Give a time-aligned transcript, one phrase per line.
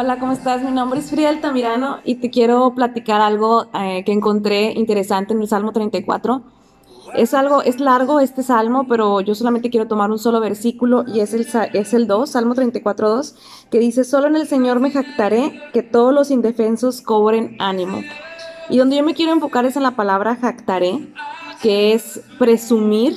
[0.00, 0.62] Hola, ¿cómo estás?
[0.62, 5.40] Mi nombre es Frida Altamirano y te quiero platicar algo eh, que encontré interesante en
[5.40, 6.40] el Salmo 34.
[7.16, 11.18] Es algo, es largo este salmo, pero yo solamente quiero tomar un solo versículo y
[11.18, 13.34] es el, es el 2, Salmo 34, 2,
[13.72, 18.00] que dice, solo en el Señor me jactaré, que todos los indefensos cobren ánimo.
[18.70, 21.08] Y donde yo me quiero enfocar es en la palabra jactaré,
[21.60, 23.16] que es presumir,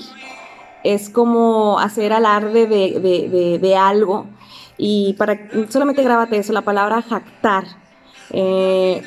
[0.84, 4.26] es como hacer alarde de, de, de, algo.
[4.84, 5.38] Y para
[5.70, 7.66] solamente grábate eso, la palabra jactar.
[8.32, 9.04] Eh,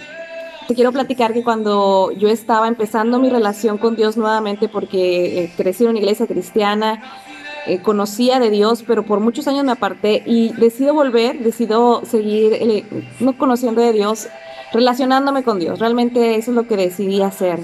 [0.69, 5.52] te quiero platicar que cuando yo estaba empezando mi relación con Dios nuevamente, porque eh,
[5.56, 7.02] crecí en una iglesia cristiana,
[7.66, 12.86] eh, conocía de Dios, pero por muchos años me aparté y decido volver, decido seguir
[13.19, 14.28] no conociendo de Dios,
[14.72, 15.80] relacionándome con Dios.
[15.80, 17.59] Realmente eso es lo que decidí hacer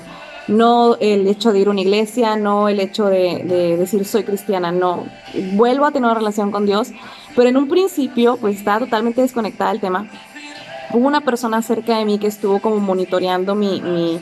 [0.50, 4.72] no el hecho de ir a una iglesia, no el hecho de, decir soy cristiana,
[4.72, 5.06] no.
[5.52, 6.91] Vuelvo a tener una relación con Dios,
[7.37, 10.09] pero en un principio pues estaba totalmente desconectada del tema.
[10.92, 14.20] Hubo una persona cerca de mí que estuvo como monitoreando mi,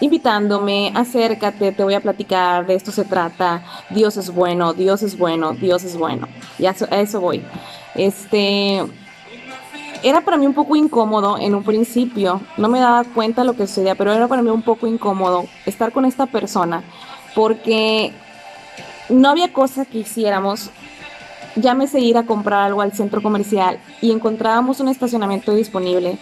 [0.00, 5.16] invitándome, acércate, te voy a platicar, de esto se trata, Dios es bueno, Dios es
[5.16, 6.28] bueno, Dios es bueno.
[6.58, 7.42] Y a eso, a eso voy.
[7.94, 8.82] Este,
[10.02, 13.66] era para mí un poco incómodo en un principio, no me daba cuenta lo que
[13.66, 16.82] sucedía, pero era para mí un poco incómodo estar con esta persona
[17.34, 18.12] porque
[19.08, 20.70] no había cosa que hiciéramos,
[21.56, 26.18] llámese ir a comprar algo al centro comercial y encontrábamos un estacionamiento disponible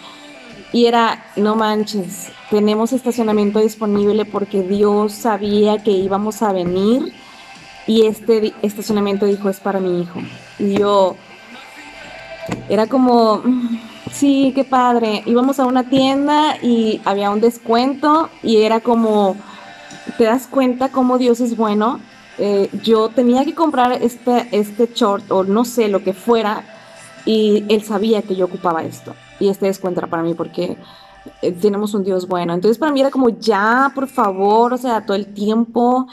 [0.72, 7.14] y era, no manches, tenemos estacionamiento disponible porque Dios sabía que íbamos a venir
[7.86, 10.20] y este estacionamiento dijo es para mi hijo.
[10.58, 11.16] Y yo,
[12.69, 13.42] era como,
[14.12, 15.22] sí, qué padre.
[15.24, 19.36] Íbamos a una tienda y había un descuento y era como,
[20.19, 22.00] ¿te das cuenta cómo Dios es bueno?
[22.39, 26.65] Eh, yo tenía que comprar este, este short o no sé lo que fuera
[27.25, 29.15] y él sabía que yo ocupaba esto.
[29.41, 30.77] Y este descuento era para mí porque
[31.43, 32.55] eh, tenemos un Dios bueno.
[32.55, 36.06] Entonces para mí era como, ya, por favor, o sea, todo el tiempo.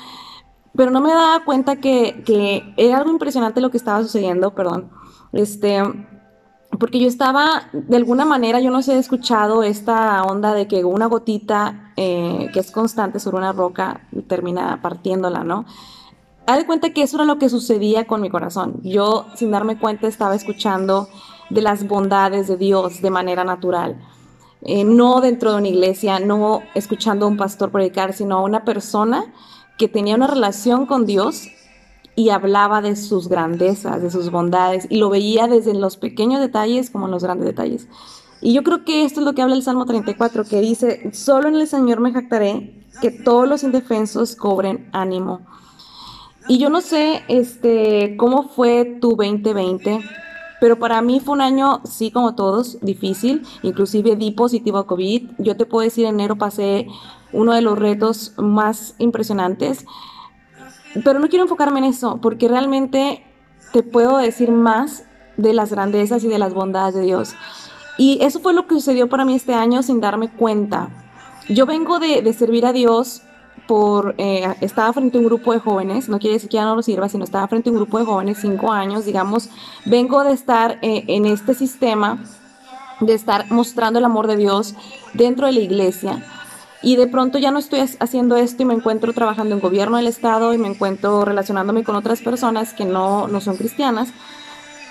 [0.75, 4.89] Pero no me daba cuenta que, que era algo impresionante lo que estaba sucediendo, perdón.
[5.33, 5.81] Este,
[6.79, 10.83] porque yo estaba, de alguna manera, yo no sé, he escuchado esta onda de que
[10.83, 15.65] una gotita eh, que es constante sobre una roca termina partiéndola, ¿no?
[16.45, 18.81] Haz de cuenta que eso era lo que sucedía con mi corazón.
[18.83, 21.07] Yo, sin darme cuenta, estaba escuchando
[21.49, 24.01] de las bondades de Dios de manera natural.
[24.61, 28.65] Eh, no dentro de una iglesia, no escuchando a un pastor predicar, sino a una
[28.65, 29.33] persona
[29.77, 31.47] que tenía una relación con Dios
[32.15, 36.89] y hablaba de sus grandezas, de sus bondades, y lo veía desde los pequeños detalles
[36.89, 37.87] como en los grandes detalles.
[38.41, 41.47] Y yo creo que esto es lo que habla el Salmo 34, que dice, solo
[41.47, 45.41] en el Señor me jactaré, que todos los indefensos cobren ánimo.
[46.47, 49.99] Y yo no sé este, cómo fue tu 2020,
[50.59, 53.43] pero para mí fue un año, sí, como todos, difícil.
[53.63, 55.31] Inclusive di positivo a COVID.
[55.37, 56.87] Yo te puedo decir, en enero pasé
[57.31, 59.85] uno de los retos más impresionantes
[61.03, 63.23] pero no quiero enfocarme en eso, porque realmente
[63.71, 65.05] te puedo decir más
[65.37, 67.33] de las grandezas y de las bondades de Dios.
[67.97, 70.89] Y eso fue lo que sucedió para mí este año sin darme cuenta.
[71.49, 73.23] Yo vengo de, servir a Dios
[73.67, 76.75] por, eh, estaba frente a un grupo de jóvenes, no quiere decir que ya no
[76.75, 79.49] lo sirva, sino estaba frente a un grupo de jóvenes, cinco años, digamos,
[79.85, 82.23] vengo de estar eh, en este sistema,
[82.99, 84.75] de estar mostrando el amor de Dios
[85.13, 86.23] dentro de la iglesia
[86.83, 90.07] y de pronto ya no estoy haciendo esto y me encuentro trabajando en gobierno del
[90.07, 94.09] Estado y me encuentro relacionándome con otras personas que no, no son cristianas.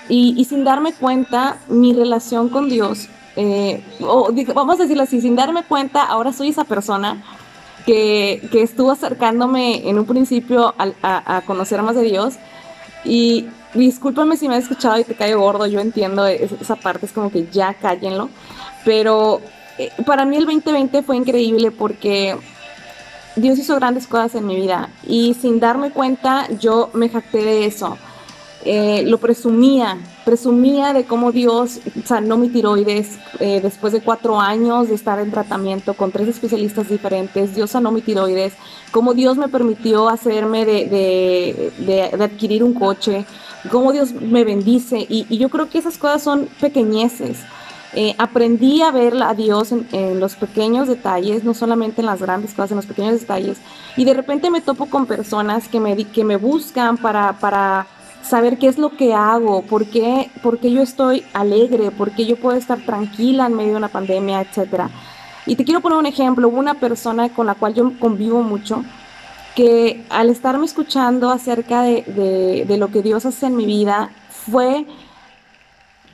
[0.09, 3.07] Y, sin darme cuenta, mi relación con Dios,
[3.37, 7.23] eh, o vamos a decirlo así, sin darme cuenta, ahora soy esa persona
[7.85, 12.35] que, que estuvo acercándome en un principio a, a, conocer más de Dios.
[13.05, 17.11] Y discúlpame si me has escuchado y te caigo gordo, yo entiendo esa parte, es
[17.11, 18.29] como que ya cállenlo.
[18.85, 19.41] Pero
[19.77, 22.37] eh, para mí el 2020 fue increíble porque
[23.35, 27.65] Dios hizo grandes cosas en mi vida y sin darme cuenta yo me jacté de
[27.65, 27.97] eso.
[28.65, 34.87] Eh, lo presumía, presumía de cómo Dios sanó mi tiroides eh, después de cuatro años
[34.87, 37.55] de estar en tratamiento con tres especialistas diferentes.
[37.55, 38.53] Dios sanó mi tiroides,
[38.91, 43.25] cómo Dios me permitió hacerme de, de, adquirir un coche,
[43.69, 45.05] cómo Dios me bendice.
[45.09, 47.39] Y, yo creo que esas cosas son pequeñeces
[47.95, 52.51] eh, aprendí a ver a Dios en, los pequeños detalles, no solamente en las grandes
[52.51, 53.57] cosas, en los pequeños detalles.
[53.97, 57.85] Y de repente me topo con personas que me, que me buscan para, para
[58.23, 62.25] saber qué es lo que hago, por qué, por qué yo estoy alegre, por qué
[62.25, 64.85] yo puedo estar tranquila en medio de una pandemia, etc.
[65.45, 68.83] Y te quiero poner un ejemplo, una persona con la cual yo convivo mucho,
[69.55, 74.09] que al estarme escuchando acerca de, de, de lo que Dios hace en mi vida,
[74.29, 74.87] fue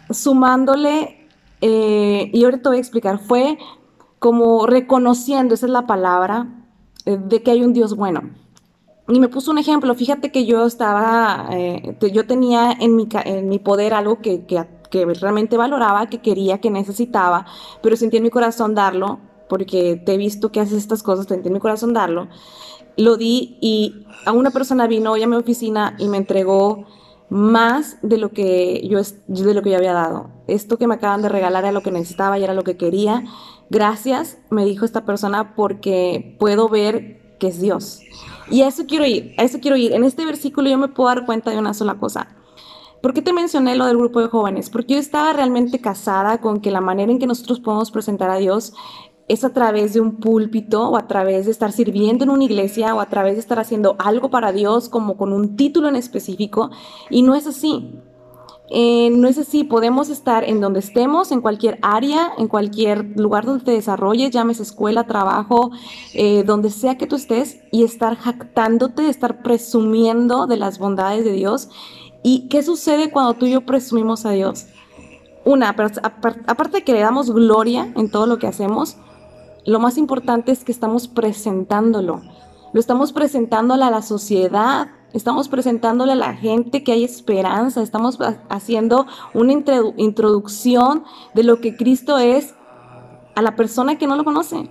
[0.09, 1.27] sumándole
[1.61, 3.57] eh, y ahorita te voy a explicar, fue
[4.19, 6.47] como reconociendo, esa es la palabra,
[7.05, 8.29] eh, de que hay un Dios bueno.
[9.09, 13.49] Y me puso un ejemplo, fíjate que yo estaba, eh, yo tenía en mi, en
[13.49, 17.47] mi poder algo que, que, que realmente valoraba, que quería, que necesitaba,
[17.81, 21.47] pero sentí en mi corazón darlo, porque te he visto que haces estas cosas, sentí
[21.47, 22.27] en mi corazón darlo.
[22.97, 26.85] Lo di y a una persona vino hoy a mi oficina y me entregó
[27.29, 30.29] más de lo que yo de lo que yo había dado.
[30.47, 33.23] Esto que me acaban de regalar era lo que necesitaba y era lo que quería.
[33.71, 38.01] Gracias, me dijo esta persona, porque puedo ver que es Dios.
[38.51, 39.93] Y a eso quiero ir, a eso quiero ir.
[39.93, 42.35] En este versículo yo me puedo dar cuenta de una sola cosa.
[43.01, 44.69] ¿Por qué te mencioné lo del grupo de jóvenes?
[44.69, 48.37] Porque yo estaba realmente casada con que la manera en que nosotros podemos presentar a
[48.37, 48.73] Dios
[49.29, 52.93] es a través de un púlpito o a través de estar sirviendo en una iglesia
[52.95, 56.71] o a través de estar haciendo algo para Dios como con un título en específico.
[57.09, 58.01] Y no es así.
[58.71, 63.45] Eh, no es así, podemos estar en donde estemos, en cualquier área, en cualquier lugar
[63.45, 65.71] donde te desarrolles, llames escuela, trabajo,
[66.13, 71.31] eh, donde sea que tú estés, y estar jactándote, estar presumiendo de las bondades de
[71.31, 71.69] Dios.
[72.21, 74.67] ¿Y qué sucede cuando tú y yo presumimos a Dios?
[75.45, 78.97] Una, aparte de que le damos gloria en todo lo que hacemos,
[79.65, 82.21] lo más importante es que estamos presentándolo.
[82.71, 88.17] Lo estamos presentándole a la sociedad, estamos presentándole a la gente que hay esperanza, estamos
[88.49, 89.53] haciendo una
[89.97, 91.03] introducción
[91.33, 92.53] de lo que Cristo es
[93.35, 94.69] a la persona que no lo conoce,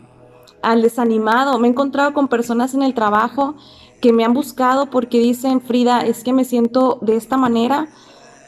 [0.62, 1.58] al desanimado.
[1.58, 3.56] Me he encontrado con personas en el trabajo
[4.00, 7.88] que me han buscado porque dicen, Frida, es que me siento de esta manera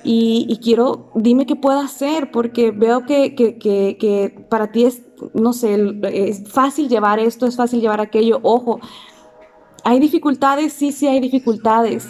[0.03, 5.03] y, quiero, dime qué puedo hacer, porque veo que, que, que, para ti es,
[5.35, 8.41] no sé, es fácil llevar esto, es fácil llevar aquello.
[8.43, 8.81] Ojo,
[9.85, 12.09] hay dificultades, sí, sí hay dificultades,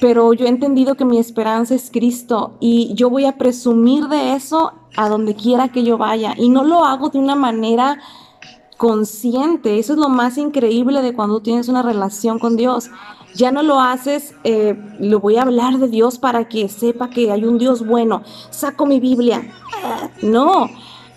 [0.00, 4.34] pero yo he entendido que mi esperanza es Cristo y yo voy a presumir de
[4.34, 6.34] eso a donde quiera que yo vaya.
[6.36, 7.98] Y no lo hago de una manera
[8.76, 9.78] consciente.
[9.78, 12.90] Eso es lo más increíble de cuando tienes una relación con Dios.
[13.34, 17.30] Ya no lo haces, eh, lo voy a hablar de Dios para que sepa que
[17.30, 18.22] hay un Dios bueno.
[18.50, 19.52] Saco mi Biblia.
[20.22, 20.68] No,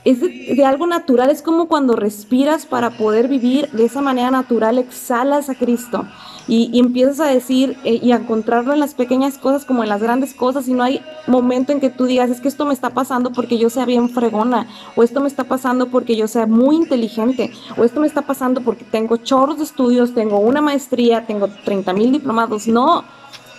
[0.06, 4.78] es de, algo natural, es como cuando respiras para poder vivir de esa manera natural,
[4.78, 6.06] exhalas a Cristo
[6.48, 10.02] y, empiezas a decir eh, y a encontrarlo en las pequeñas cosas como en las
[10.02, 12.90] grandes cosas y no hay momento en que tú digas, es que esto me está
[12.90, 16.76] pasando porque yo sea bien fregona, o esto me está pasando porque yo sea muy
[16.76, 21.48] inteligente, o esto me está pasando porque tengo chorros de estudios, tengo una maestría, tengo
[21.64, 23.06] 30 mil diplomados, no,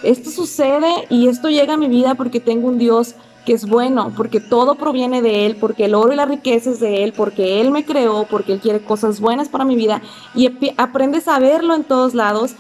[0.02, 3.14] esto sucede y esto llega a mi vida porque tengo un Dios
[3.44, 6.81] que es bueno, porque todo proviene de Él, porque el oro y la riqueza es
[6.81, 10.00] de Él, porque Él me creó, porque Él quiere cosas buenas para mi vida
[10.35, 12.55] y aprendes a verlo en todos lados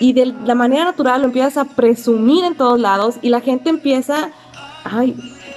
[0.00, 3.68] y de la manera natural lo empiezas a presumir en todos lados y la gente
[3.68, 4.30] empieza,
[4.84, 5.14] ay,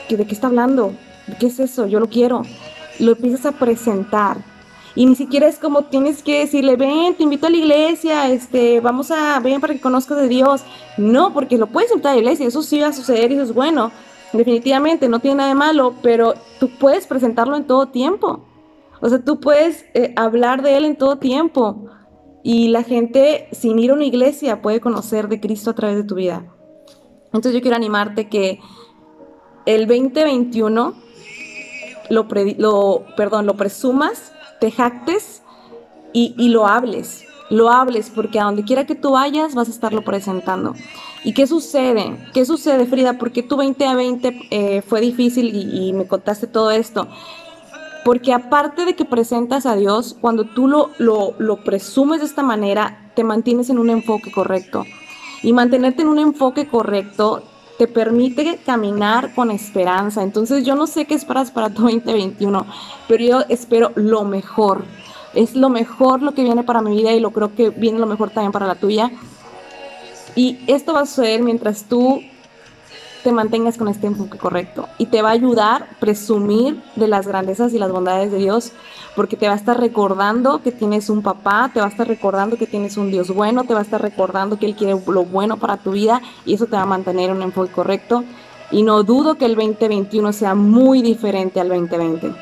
[0.10, 0.94] ¿de qué está hablando?
[1.40, 1.88] ¿Qué es eso?
[1.88, 2.44] Yo lo quiero.
[3.00, 4.38] Lo empiezas a presentar.
[4.96, 8.80] Y ni siquiera es como tienes que decirle, ven, te invito a la iglesia, este,
[8.80, 10.62] vamos a, ven para que conozcas de Dios.
[10.98, 13.44] No, porque lo puedes invitar a la iglesia, eso sí va a suceder y eso
[13.44, 13.92] es bueno
[14.34, 18.46] definitivamente no tiene nada de malo, pero tú puedes presentarlo en todo tiempo.
[19.02, 21.86] O sea, tú puedes eh, hablar de él en todo tiempo.
[22.44, 26.04] Y la gente, sin ir a una iglesia, puede conocer de Cristo a través de
[26.04, 26.46] tu vida.
[27.26, 28.60] Entonces yo quiero animarte que
[29.66, 30.94] el 2021
[32.10, 35.42] lo, lo, perdón, lo presumas, te jactes
[36.12, 37.26] y lo hables.
[37.50, 40.74] Lo hables porque a donde quiera que tú vayas vas a estarlo presentando.
[41.24, 42.18] ¿Y qué sucede?
[42.34, 43.18] ¿Qué sucede, Frida?
[43.18, 47.08] Porque tu 20 a 20 eh, fue difícil y, me contaste todo esto.
[48.04, 52.44] Porque aparte de que presentas a Dios, cuando tú lo, lo, lo presumes de esta
[52.44, 54.84] manera, te mantienes en un enfoque correcto.
[55.42, 57.44] Y mantenerte en un enfoque correcto
[57.78, 60.24] te permite caminar con esperanza.
[60.24, 62.66] Entonces yo no sé qué esperas para tu 2021,
[63.08, 64.84] pero yo espero lo mejor.
[65.34, 68.06] Es lo mejor lo que viene para mi vida y lo creo que viene lo
[68.06, 69.12] mejor también para la tuya.
[70.36, 72.22] Y esto va a suceder mientras tú
[73.24, 77.26] te mantengas con este enfoque correcto y te va a ayudar a presumir de las
[77.26, 78.74] grandezas y las bondades de Dios,
[79.16, 82.58] porque te va a estar recordando que tienes un papá, te va a estar recordando
[82.58, 85.58] que tienes un Dios bueno, te va a estar recordando que Él quiere lo bueno
[85.58, 88.24] para tu vida y eso te va a mantener en un enfoque correcto.
[88.72, 92.34] Y no dudo que el 2021 sea muy diferente al 2020.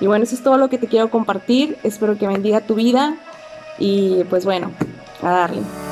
[0.00, 1.78] Y bueno, eso es todo lo que te quiero compartir.
[1.84, 3.16] Espero que bendiga tu vida
[3.78, 4.72] y pues bueno,
[5.22, 5.89] a darle.